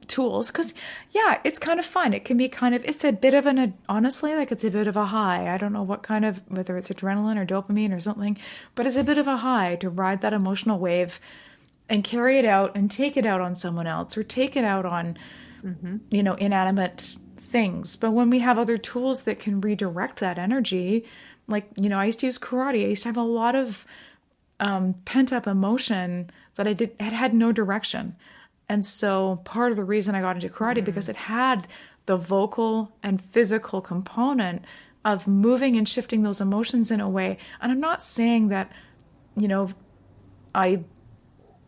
[0.08, 0.74] tools, because
[1.12, 2.14] yeah, it's kind of fun.
[2.14, 4.88] It can be kind of, it's a bit of an, honestly, like it's a bit
[4.88, 5.54] of a high.
[5.54, 8.38] I don't know what kind of, whether it's adrenaline or dopamine or something,
[8.76, 11.20] but it's a bit of a high to ride that emotional wave
[11.90, 14.86] and carry it out and take it out on someone else or take it out
[14.86, 15.18] on
[16.10, 21.04] you know inanimate things but when we have other tools that can redirect that energy
[21.48, 23.86] like you know i used to use karate i used to have a lot of
[24.60, 28.16] um, pent up emotion that i did had had no direction
[28.70, 30.86] and so part of the reason i got into karate mm-hmm.
[30.86, 31.68] because it had
[32.08, 34.66] the vocal and physical component
[35.06, 37.38] of moving and shifting those emotions in a way.
[37.62, 38.72] And I'm not saying that,
[39.38, 39.70] you know,
[40.54, 40.84] I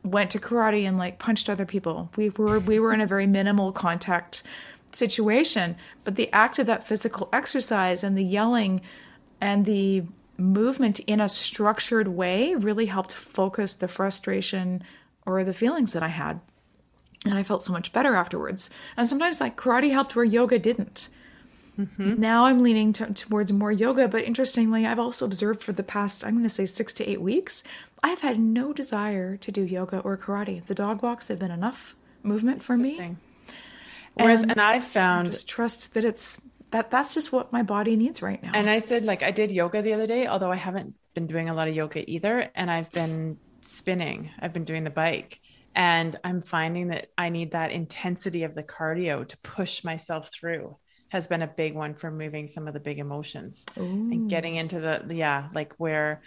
[0.03, 2.09] went to karate and like punched other people.
[2.15, 4.43] We were we were in a very minimal contact
[4.91, 8.81] situation, but the act of that physical exercise and the yelling
[9.39, 10.03] and the
[10.37, 14.83] movement in a structured way really helped focus the frustration
[15.25, 16.39] or the feelings that I had.
[17.25, 18.69] And I felt so much better afterwards.
[18.95, 21.09] And sometimes like karate helped where yoga didn't.
[21.77, 22.19] Mm-hmm.
[22.19, 26.25] Now I'm leaning t- towards more yoga, but interestingly, I've also observed for the past,
[26.25, 27.63] I'm going to say six to eight weeks,
[28.03, 30.65] I've had no desire to do yoga or karate.
[30.65, 33.15] The dog walks have been enough movement for me.
[34.15, 37.63] Whereas, and, and I've found I just trust that it's that that's just what my
[37.63, 38.51] body needs right now.
[38.53, 41.49] And I said, like, I did yoga the other day, although I haven't been doing
[41.49, 42.49] a lot of yoga either.
[42.55, 45.39] And I've been spinning, I've been doing the bike.
[45.75, 50.77] And I'm finding that I need that intensity of the cardio to push myself through
[51.09, 53.81] has been a big one for moving some of the big emotions Ooh.
[53.81, 56.21] and getting into the, the, yeah, like where,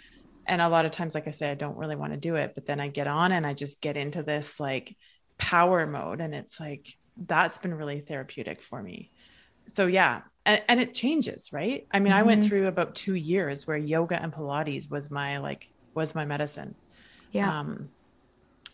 [0.45, 2.53] and a lot of times, like I say, I don't really want to do it,
[2.53, 4.97] but then I get on and I just get into this like
[5.37, 6.19] power mode.
[6.19, 9.11] And it's like, that's been really therapeutic for me.
[9.75, 11.87] So yeah, and, and it changes, right?
[11.91, 12.19] I mean, mm-hmm.
[12.19, 12.49] I went mm-hmm.
[12.49, 16.75] through about two years where yoga and Pilates was my like was my medicine.
[17.31, 17.59] Yeah.
[17.59, 17.89] Um,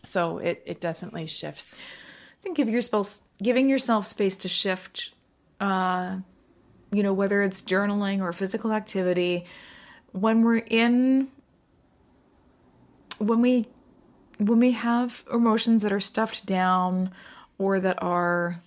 [0.02, 1.78] so it it definitely shifts.
[1.78, 5.12] I think give yourself giving yourself space to shift.
[5.60, 6.18] Uh,
[6.92, 9.46] you know, whether it's journaling or physical activity,
[10.12, 11.28] when we're in
[13.18, 13.68] when we
[14.38, 17.10] when we have emotions that are stuffed down
[17.58, 18.62] or that are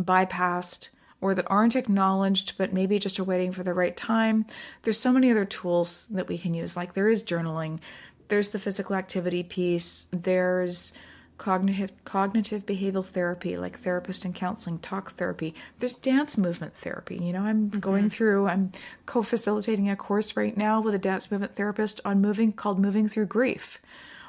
[0.00, 4.46] bypassed or that aren't acknowledged but maybe just are waiting for the right time
[4.82, 7.80] there's so many other tools that we can use like there is journaling
[8.28, 10.92] there's the physical activity piece there's
[11.38, 17.32] cognitive cognitive behavioral therapy like therapist and counseling talk therapy there's dance movement therapy you
[17.32, 17.78] know i'm mm-hmm.
[17.78, 18.72] going through i'm
[19.06, 23.26] co-facilitating a course right now with a dance movement therapist on moving called moving through
[23.26, 23.78] grief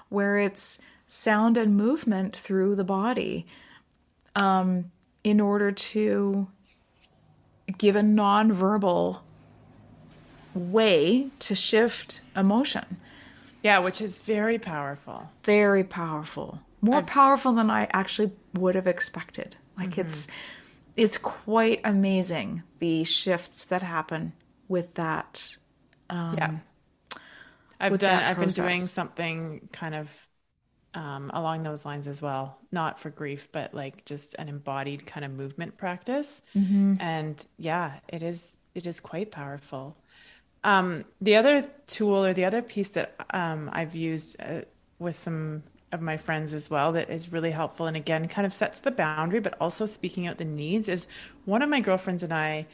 [0.09, 3.45] where it's sound and movement through the body
[4.35, 4.91] um,
[5.23, 6.47] in order to
[7.77, 9.19] give a nonverbal
[10.53, 12.97] way to shift emotion.
[13.63, 15.29] Yeah, which is very powerful.
[15.43, 16.59] Very powerful.
[16.81, 17.07] More I've...
[17.07, 19.55] powerful than I actually would have expected.
[19.77, 20.01] Like mm-hmm.
[20.01, 20.27] it's
[20.95, 24.33] it's quite amazing the shifts that happen
[24.67, 25.57] with that.
[26.09, 26.57] Um, yeah.
[27.79, 30.27] I've done I've been doing something kind of
[30.93, 32.57] um, along those lines as well.
[32.71, 36.41] Not for grief, but like just an embodied kind of movement practice.
[36.55, 36.95] Mm-hmm.
[36.99, 39.97] And yeah, it is it is quite powerful.
[40.63, 44.61] Um, the other tool or the other piece that um, I've used uh,
[44.99, 48.53] with some of my friends as well that is really helpful and again kind of
[48.53, 51.07] sets the boundary, but also speaking out the needs is
[51.45, 52.67] one of my girlfriends and I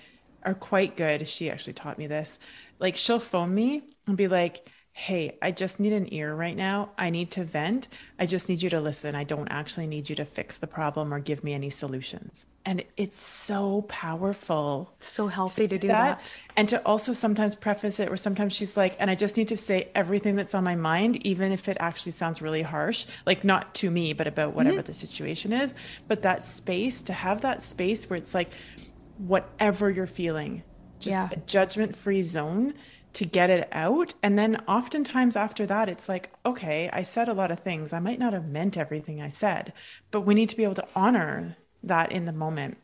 [0.43, 1.27] are quite good.
[1.27, 2.39] She actually taught me this.
[2.79, 6.89] Like she'll phone me and be like, hey, I just need an ear right now.
[6.97, 7.89] I need to vent.
[8.17, 9.13] I just need you to listen.
[9.13, 12.45] I don't actually need you to fix the problem or give me any solutions.
[12.65, 14.93] And it's so powerful.
[14.99, 16.19] So healthy to do that.
[16.19, 16.37] that.
[16.55, 19.57] And to also sometimes preface it, where sometimes she's like, and I just need to
[19.57, 23.75] say everything that's on my mind, even if it actually sounds really harsh, like not
[23.75, 24.85] to me, but about whatever mm-hmm.
[24.85, 25.73] the situation is.
[26.07, 28.53] But that space, to have that space where it's like,
[29.17, 30.63] whatever you're feeling,
[30.99, 31.29] just yeah.
[31.33, 32.73] a judgment free zone
[33.15, 34.13] to get it out.
[34.21, 37.93] And then oftentimes after that, it's like, okay, I said a lot of things.
[37.93, 39.73] I might not have meant everything I said,
[40.11, 42.77] but we need to be able to honor that in the moment.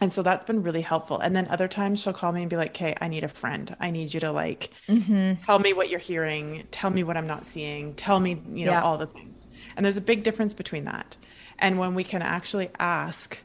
[0.00, 1.18] And so that's been really helpful.
[1.18, 3.74] And then other times she'll call me and be like, okay, I need a friend.
[3.80, 5.42] I need you to like mm-hmm.
[5.42, 8.72] tell me what you're hearing, tell me what I'm not seeing, tell me, you know,
[8.72, 8.82] yeah.
[8.82, 9.46] all the things.
[9.74, 11.16] And there's a big difference between that.
[11.58, 13.40] And when we can actually ask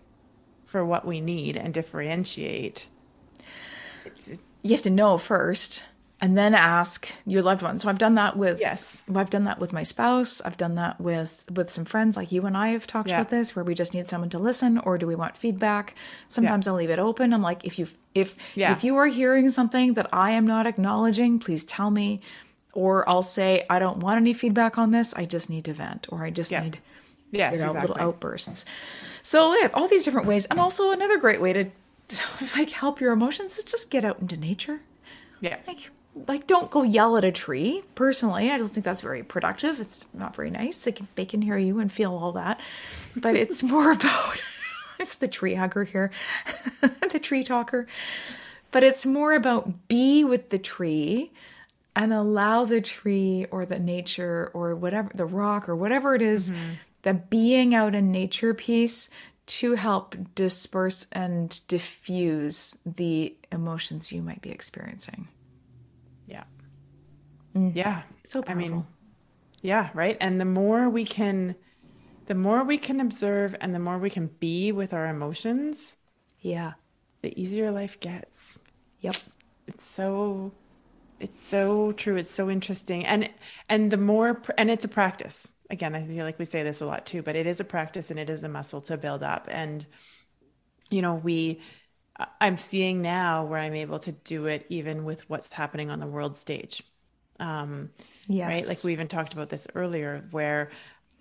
[0.65, 2.88] for what we need and differentiate,
[4.05, 4.29] it's,
[4.62, 5.84] you have to know first
[6.21, 7.79] and then ask your loved one.
[7.79, 10.39] So I've done that with yes, I've done that with my spouse.
[10.41, 13.19] I've done that with with some friends like you and I have talked yeah.
[13.19, 15.95] about this, where we just need someone to listen, or do we want feedback?
[16.27, 16.71] Sometimes yeah.
[16.71, 17.34] I'll leave it open.
[17.34, 18.71] I'm like, if you if yeah.
[18.71, 22.21] if you are hearing something that I am not acknowledging, please tell me.
[22.73, 25.13] Or I'll say, I don't want any feedback on this.
[25.13, 26.79] I just need to vent, or I just need
[27.31, 27.81] yes, you know, exactly.
[27.89, 28.63] little outbursts.
[29.23, 31.65] So yeah, all these different ways, and also another great way to
[32.55, 34.79] like help your emotions is just get out into nature.
[35.41, 35.57] Yeah.
[35.67, 35.89] Like
[36.28, 37.84] like don't go yell at a tree.
[37.95, 39.80] Personally i don't think that's very productive.
[39.80, 40.84] It's not very nice.
[40.84, 42.60] They can, they can hear you and feel all that.
[43.15, 44.41] But it's more about
[45.00, 46.12] it's the tree hugger here
[47.12, 47.88] the tree talker.
[48.71, 51.32] But it's more about be with the tree
[51.95, 56.52] and allow the tree or the nature or whatever the rock or whatever it is,
[56.52, 56.74] mm-hmm.
[57.02, 59.10] the being out in nature piece
[59.47, 65.28] to help disperse and diffuse the emotions you might be experiencing.
[67.53, 67.61] Yeah.
[67.61, 67.75] Mm.
[67.75, 68.01] Yeah.
[68.23, 68.65] So powerful.
[68.65, 68.87] I mean,
[69.61, 70.17] yeah, right.
[70.19, 71.55] And the more we can,
[72.25, 75.95] the more we can observe and the more we can be with our emotions.
[76.39, 76.73] Yeah.
[77.21, 78.57] The easier life gets.
[79.01, 79.15] Yep.
[79.67, 80.51] It's so,
[81.19, 82.15] it's so true.
[82.15, 83.05] It's so interesting.
[83.05, 83.29] And,
[83.69, 85.51] and the more, and it's a practice.
[85.69, 88.09] Again, I feel like we say this a lot too, but it is a practice
[88.11, 89.47] and it is a muscle to build up.
[89.49, 89.85] And,
[90.89, 91.61] you know, we,
[92.39, 96.07] I'm seeing now where I'm able to do it even with what's happening on the
[96.07, 96.83] world stage.
[97.41, 97.89] Um,
[98.27, 98.47] yes.
[98.47, 98.67] Right.
[98.67, 100.69] Like we even talked about this earlier, where,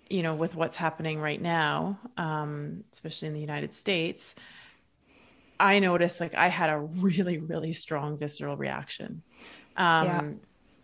[0.09, 4.35] you know, with what's happening right now, um, especially in the United States,
[5.59, 9.23] I noticed like I had a really, really strong visceral reaction.
[9.75, 10.31] Um, yeah.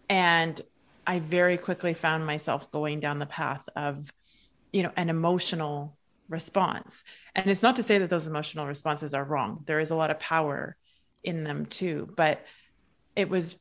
[0.10, 0.62] And
[1.06, 4.12] I very quickly found myself going down the path of,
[4.73, 5.97] you know, an emotional
[6.30, 7.04] response.
[7.36, 9.63] And it's not to say that those emotional responses are wrong.
[9.65, 10.76] There is a lot of power
[11.23, 12.12] in them too.
[12.15, 12.45] But
[13.15, 13.56] it was,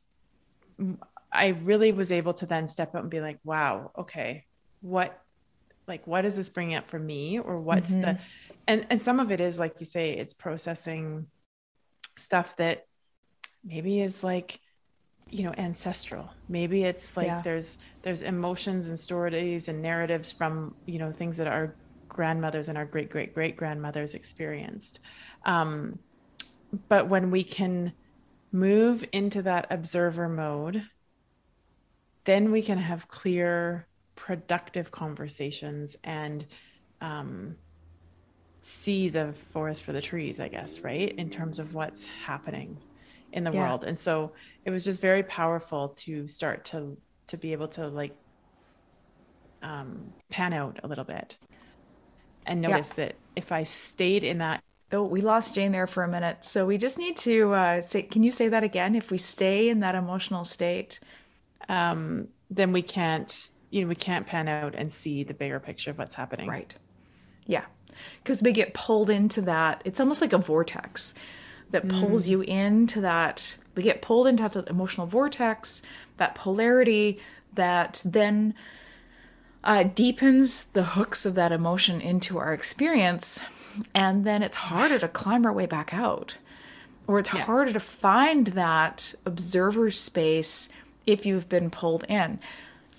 [1.31, 4.45] I really was able to then step up and be like, wow, okay,
[4.81, 5.21] what,
[5.87, 7.39] like, what is this bringing up for me?
[7.39, 8.01] Or what's mm-hmm.
[8.01, 8.19] the,
[8.67, 11.27] and, and some of it is, like you say, it's processing
[12.17, 12.85] stuff that
[13.63, 14.59] maybe is like,
[15.29, 17.41] you know ancestral maybe it's like yeah.
[17.41, 21.75] there's there's emotions and stories and narratives from you know things that our
[22.07, 24.99] grandmothers and our great great great grandmothers experienced.
[25.45, 25.99] Um,
[26.89, 27.93] but when we can
[28.51, 30.83] move into that observer mode,
[32.27, 33.87] then we can have clear,
[34.17, 36.45] productive conversations and
[36.99, 37.55] um,
[38.59, 41.15] see the forest for the trees, I guess, right?
[41.17, 42.77] In terms of what's happening
[43.31, 43.61] in the yeah.
[43.61, 43.85] world.
[43.85, 44.33] And so
[44.65, 48.13] it was just very powerful to start to to be able to like
[49.61, 51.37] um, pan out a little bit
[52.45, 53.05] and notice yeah.
[53.05, 54.61] that if I stayed in that.
[54.91, 56.43] Oh, we lost Jane there for a minute.
[56.43, 58.95] So we just need to uh, say, can you say that again?
[58.95, 60.99] If we stay in that emotional state,
[61.69, 65.91] um, then we can't, you know, we can't pan out and see the bigger picture
[65.91, 66.49] of what's happening.
[66.49, 66.73] Right.
[67.45, 67.65] Yeah.
[68.23, 69.81] Because we get pulled into that.
[69.85, 71.13] It's almost like a vortex
[71.71, 71.99] that mm.
[71.99, 73.57] pulls you into that.
[73.75, 75.81] We get pulled into that emotional vortex,
[76.17, 77.19] that polarity
[77.53, 78.53] that then
[79.63, 83.39] uh, deepens the hooks of that emotion into our experience.
[83.93, 86.37] And then it's harder to climb our way back out.
[87.07, 87.41] Or it's yeah.
[87.41, 90.69] harder to find that observer space
[91.07, 92.39] if you've been pulled in.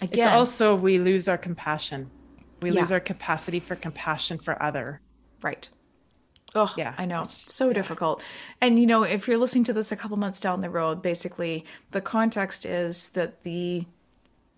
[0.00, 2.10] Again, it's also we lose our compassion.
[2.62, 2.80] We yeah.
[2.80, 5.00] lose our capacity for compassion for other.
[5.42, 5.68] Right.
[6.54, 6.94] Oh, yeah.
[6.96, 7.22] I know.
[7.22, 7.74] It's so yeah.
[7.74, 8.22] difficult.
[8.60, 11.64] And, you know, if you're listening to this a couple months down the road, basically
[11.90, 13.84] the context is that the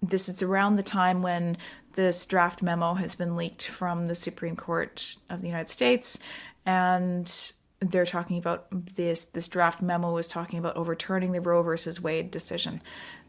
[0.02, 1.58] this is around the time when
[1.92, 6.18] this draft memo has been leaked from the Supreme Court of the United States,
[6.64, 9.24] and they're talking about this.
[9.26, 12.82] This draft memo was talking about overturning the Roe versus Wade decision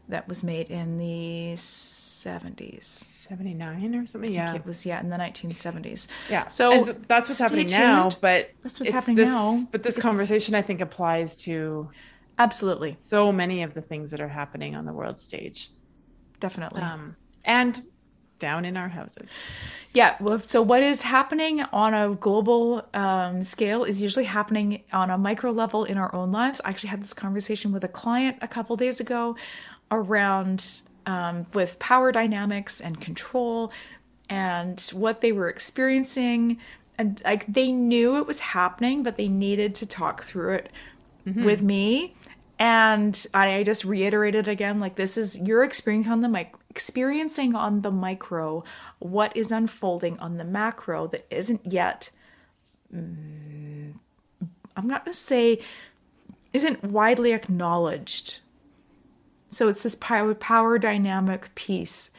[0.08, 3.12] that was made in the 70s.
[3.28, 7.40] 79 or something yeah it was yeah in the 1970s yeah so, so that's what's
[7.40, 7.80] happening tuned.
[7.80, 11.88] now but that's what's happening this, now but this conversation i think applies to
[12.38, 15.70] absolutely so many of the things that are happening on the world stage
[16.40, 17.82] definitely um, and
[18.42, 19.32] down in our houses.
[19.94, 20.16] Yeah.
[20.20, 25.16] Well, so what is happening on a global um, scale is usually happening on a
[25.16, 26.60] micro level in our own lives.
[26.64, 29.36] I actually had this conversation with a client a couple days ago
[29.90, 33.72] around um, with power dynamics and control
[34.28, 36.58] and what they were experiencing.
[36.98, 40.70] And like they knew it was happening, but they needed to talk through it
[41.26, 41.44] mm-hmm.
[41.44, 42.14] with me.
[42.62, 47.82] And I just reiterated again, like this is your experience on the mic experiencing on
[47.82, 48.62] the micro
[49.00, 52.08] what is unfolding on the macro that isn't yet
[52.94, 53.92] mm,
[54.74, 55.58] i'm not going to say
[56.54, 58.38] isn't widely acknowledged.
[59.50, 62.10] So it's this power, power dynamic piece.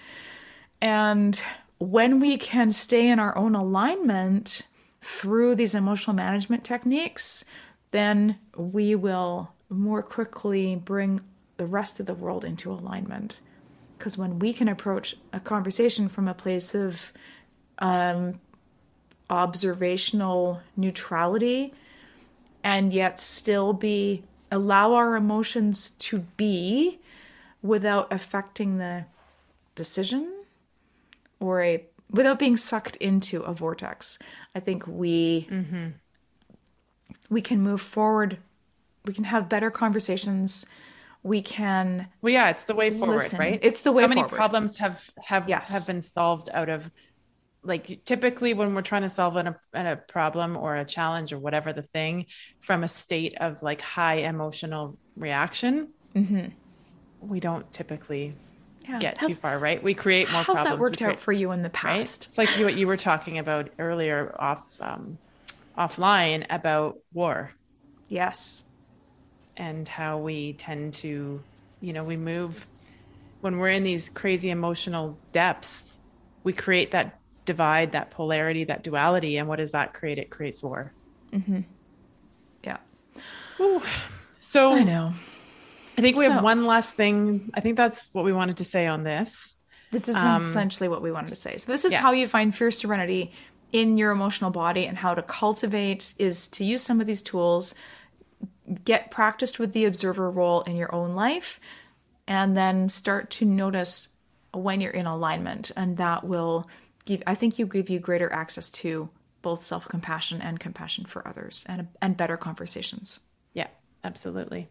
[0.82, 1.42] And
[1.80, 4.64] when we can stay in our own alignment
[5.02, 7.46] through these emotional management techniques
[7.94, 11.22] then we will more quickly bring
[11.58, 13.42] the rest of the world into alignment
[13.98, 17.14] because when we can approach a conversation from a place of
[17.80, 18.40] um,
[19.30, 21.74] observational neutrality
[22.64, 27.00] and yet still be allow our emotions to be
[27.62, 29.06] without affecting the
[29.76, 30.32] decision
[31.40, 34.20] or a without being sucked into a vortex
[34.54, 35.88] i think we mm-hmm.
[37.30, 38.38] we can move forward
[39.06, 40.66] we can have better conversations
[41.24, 43.40] we can well yeah it's the way forward listen.
[43.40, 44.36] right it's the way how many forward.
[44.36, 45.72] problems have have yes.
[45.74, 46.90] have been solved out of
[47.66, 51.72] like typically when we're trying to solve an, a, problem or a challenge or whatever
[51.72, 52.26] the thing
[52.60, 56.50] from a state of like high emotional reaction Mm-hmm.
[57.22, 58.36] we don't typically
[58.88, 59.00] Yeah.
[59.00, 61.32] get How's- too far right we create more How's problems that worked create- out for
[61.32, 62.28] you in the right past?
[62.30, 65.18] it's like you, what you were talking about earlier off um,
[65.78, 67.52] offline about war
[68.10, 68.66] Yes.
[69.58, 71.42] And how we tend to
[71.82, 72.66] you know we move
[73.42, 75.84] when we're in these crazy emotional depths
[76.44, 80.64] we create that divide that polarity that duality and what does that create it creates
[80.64, 80.92] war
[81.32, 81.62] Mm-hmm.
[82.64, 82.78] Yeah.
[84.40, 85.14] so I know.
[85.98, 88.88] I think we have one last thing i think that's what we wanted to say
[88.88, 89.54] on this
[89.92, 91.58] This is Um, essentially what we wanted to say.
[91.58, 92.02] So this is yeah.
[92.02, 93.32] how you find fierce serenity
[93.72, 97.76] in your emotional body and how to cultivate is to use some of these tools,
[98.86, 101.60] get practiced with the observer role in your own life,
[102.28, 104.10] and then start to notice
[104.54, 105.72] when you're in alignment.
[105.76, 106.70] And that will
[107.06, 109.10] give I think you give you greater access to
[109.42, 113.20] both self-compassion and compassion for others and and better conversations.
[113.54, 113.68] yeah
[114.04, 114.70] absolutely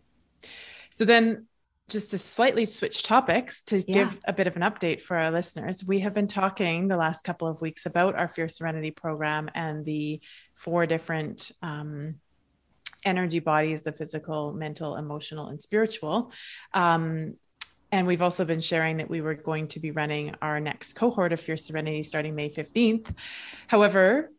[0.91, 1.47] so then
[1.91, 4.05] just to slightly switch topics to Yeah.
[4.05, 7.23] give a bit of an update for our listeners we have been talking the last
[7.23, 10.21] couple of weeks about our Fierce Serenity program and the
[10.55, 12.15] four different um,
[13.05, 16.33] energy bodies the physical mental emotional and spiritual.
[16.75, 17.35] Um,
[17.91, 21.33] and we've also been sharing that we were going to be running our next cohort
[21.33, 23.15] of Fierce Serenity starting may 15th
[23.67, 24.31] however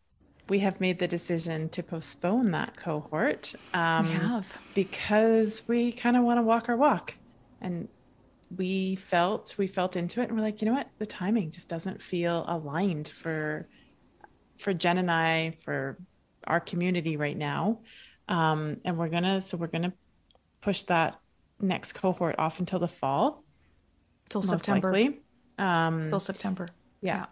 [0.50, 4.62] we have made the decision to postpone that cohort um, we have.
[4.76, 7.16] because we kind of want to walk our walk.
[7.62, 7.88] And
[8.56, 10.90] we felt we felt into it and we're like you know what?
[11.00, 13.68] The timing just doesn't feel aligned for
[14.60, 15.98] for jen and i for
[16.46, 17.80] our community right now
[18.34, 19.94] um, and we're gonna so we're gonna
[20.62, 21.20] push that
[21.60, 23.44] next cohort off until the fall
[24.30, 24.92] Till September.
[24.92, 25.22] likely
[25.58, 26.68] um, Till September.
[27.02, 27.26] yeah.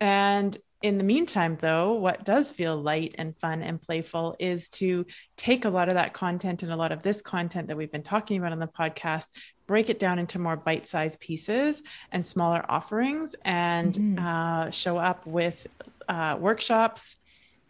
[0.00, 5.06] And in the meantime, though, what does feel light and fun and playful is to
[5.36, 8.02] take a lot of that content and a lot of this content that we've been
[8.02, 9.26] talking about on the podcast,
[9.66, 15.26] break it down into more bite sized pieces and smaller offerings, and uh, show up
[15.26, 15.66] with
[16.06, 17.16] uh, workshops.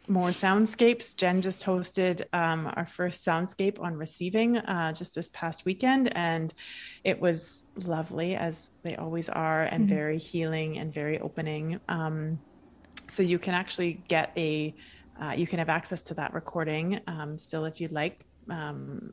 [0.06, 1.16] More soundscapes.
[1.16, 6.52] Jen just hosted um, our first soundscape on receiving uh, just this past weekend, and
[7.04, 11.80] it was lovely, as they always are, and very healing and very opening.
[11.88, 12.38] Um,
[13.08, 14.74] so you can actually get a
[15.20, 19.12] uh, you can have access to that recording um, still if you'd like um,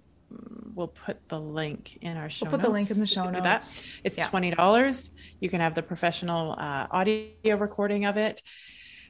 [0.73, 3.41] we'll put the link in our show We'll put the link in the show do
[3.41, 3.83] that.
[4.03, 4.27] it's Yeah.
[4.27, 8.41] $20 you can have the professional uh, audio recording of it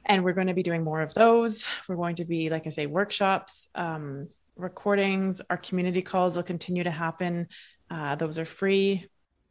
[0.06, 1.64] and we're going to be doing more of those.
[1.88, 5.40] We're going to be like i say workshops um, recordings.
[5.50, 7.48] Our community calls will continue to happen.
[7.90, 9.08] Uh, those are free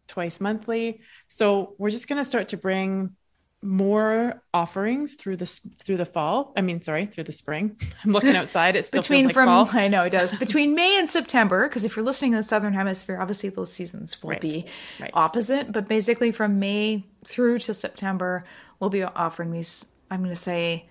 [0.07, 1.01] twice monthly.
[1.27, 3.15] So we're just going to start to bring
[3.63, 6.51] more offerings through the s- through the fall.
[6.57, 7.77] I mean sorry through the spring.
[8.03, 8.75] I'm looking outside.
[8.75, 9.79] It still between feels like from fall.
[9.79, 10.31] I know it does.
[10.39, 14.21] Between May and September because if you're listening in the southern hemisphere obviously those seasons
[14.23, 14.41] will Right.
[14.41, 14.65] be
[14.99, 15.11] Right.
[15.13, 15.71] opposite.
[15.71, 18.45] But basically from May through to September
[18.79, 20.85] we'll be offering these I'm going to say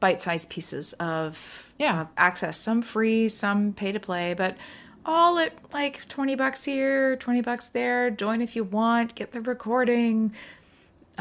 [0.00, 2.02] bite-sized pieces of Yeah.
[2.02, 2.58] of access.
[2.58, 4.56] Some free some pay to play but
[5.04, 8.10] all at like 20 bucks here 20 bucks there.
[8.10, 9.14] Join if you want.
[9.14, 10.32] Get the recording.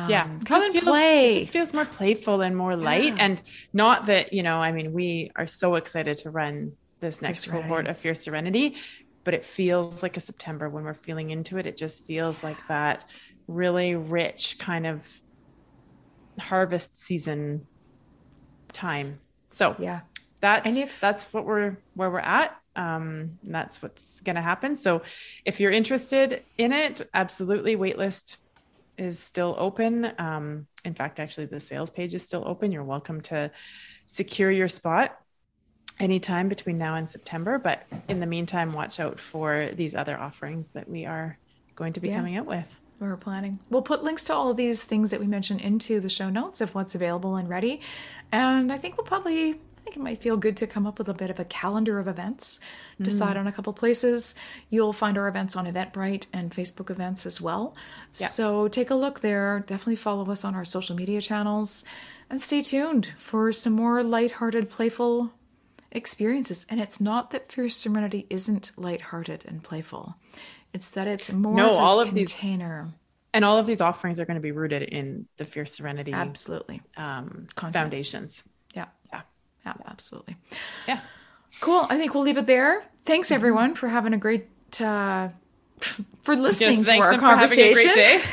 [0.10, 1.26] Yeah Um, it come just and feels- play.
[1.28, 3.16] it just feels more playful and more light.
[3.16, 3.24] Yeah.
[3.26, 3.42] and
[3.72, 7.88] not that you know i mean we are so excited to run this next cohort
[7.88, 8.76] of fierce serenity
[9.24, 11.66] but it feels like a september when we're feeling into it.
[11.66, 13.06] It just feels like that
[13.48, 15.08] really rich kind of
[16.40, 17.66] harvest season
[18.72, 19.20] time.
[19.52, 20.02] So yeah.
[20.42, 22.56] that's And if- that's what we're where we're at.
[22.76, 24.76] Um that's what's going to happen.
[24.76, 25.02] So
[25.46, 28.38] if you're interested in it absolutely waitlist
[28.98, 30.12] is still open.
[30.18, 32.72] Um in fact actually the sales page is still open.
[32.72, 33.50] You're welcome to
[34.08, 35.18] secure your spot
[36.00, 37.58] anytime between now and september.
[37.58, 41.38] But in the meantime watch out for these other offerings that we are
[41.76, 42.18] going to be Yeah.
[42.18, 42.68] coming out with
[43.00, 43.60] we're planning.
[43.70, 46.62] We'll put links to all of these things that we mentioned into the show notes
[46.62, 47.82] of what's available and ready.
[48.32, 51.10] And I think we'll probably, I think it might feel good to come up with
[51.10, 52.60] a bit of a calendar of events,
[53.02, 53.42] decide mm.
[53.42, 54.34] on a couple places.
[54.70, 57.76] You'll find our events on Eventbrite and Facebook events as well.
[58.12, 59.64] So take a look there.
[59.68, 61.84] Definitely follow us on our social media channels
[62.30, 65.34] and stay tuned for some more lighthearted, playful
[65.92, 66.66] experiences.
[66.70, 70.16] And it's not that Fierce Serenity isn't lighthearted and playful.
[70.76, 72.36] It's that it's more No, of a all of these-
[73.34, 76.82] and all of these offerings are going to be rooted in the fierce serenity Absolutely.
[76.98, 77.76] um, Content.
[77.76, 78.86] foundations Yeah.
[79.14, 79.22] yeah
[79.66, 80.36] Yeah, absolutely.
[80.88, 81.00] yeah
[81.62, 81.86] Cool.
[81.90, 82.84] I think we'll leave it there.
[83.04, 84.48] Thanks everyone for having a great
[84.82, 85.30] uh
[86.24, 87.94] for listening to our them for having a conversation.
[87.94, 88.20] great day.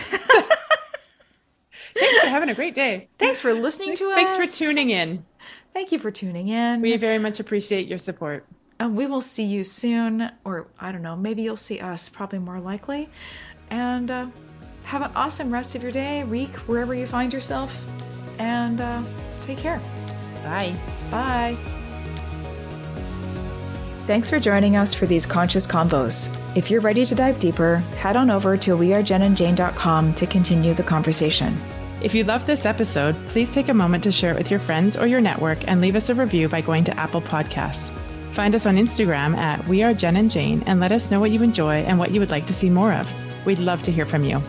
[1.94, 3.08] Thanks for having a great day.
[3.18, 4.36] Thanks for listening to Thanks us.
[4.38, 5.24] Thanks for tuning in.
[5.72, 6.80] Thank you for tuning in.
[6.80, 8.44] We very much appreciate your support.
[8.82, 12.40] And we will see you soon, or I don't know, maybe you'll see us, probably
[12.40, 13.08] more likely.
[13.70, 14.26] And uh,
[14.82, 17.80] have an awesome rest of your day, week, wherever you find yourself.
[18.40, 19.04] And uh,
[19.40, 19.80] take care.
[20.42, 20.74] Bye.
[21.12, 21.56] Bye.
[24.08, 26.36] Thanks for joining us for these conscious convos.
[26.56, 31.56] If you're ready to dive deeper, head on over to wearejenandjane.com to continue the conversation.
[32.02, 34.96] If you loved this episode, please take a moment to share it with your friends
[34.96, 37.91] or your network and leave us a review by going to Apple Podcasts.
[38.32, 41.30] Find us on Instagram at We Are Jen and Jane and let us know what
[41.30, 43.06] you enjoy and what you would like to see more of.
[43.44, 44.42] We'd love to hear from you.